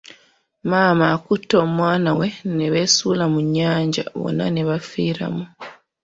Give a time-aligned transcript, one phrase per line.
[0.69, 5.45] Maama akutte omwana we ne beesuula mu nnyanja bonna ne bafiiramu.